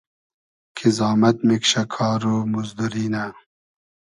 [0.75, 3.23] کی زامئد میکشۂ، کار و موزدوری نۂ